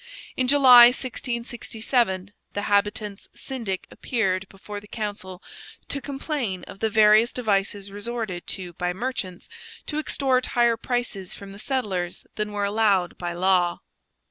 In 0.35 0.47
July 0.47 0.85
1667, 0.87 2.33
the 2.53 2.63
habitants' 2.63 3.29
syndic 3.35 3.85
appeared 3.91 4.49
before 4.49 4.79
the 4.79 4.87
council 4.87 5.43
to 5.89 6.01
complain 6.01 6.63
of 6.63 6.79
the 6.79 6.89
various 6.89 7.31
devices 7.31 7.91
resorted 7.91 8.47
to 8.47 8.73
by 8.73 8.93
merchants 8.93 9.47
to 9.85 9.99
extort 9.99 10.47
higher 10.57 10.75
prices 10.75 11.35
from 11.35 11.51
the 11.51 11.59
settlers 11.59 12.25
than 12.33 12.51
were 12.51 12.65
allowed 12.65 13.15
by 13.19 13.33
law. 13.33 13.81